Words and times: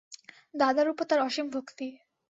দাদার 0.53 0.87
উপর 0.89 1.05
তার 1.09 1.19
অসীম 1.21 1.47
ভক্তি। 1.49 1.87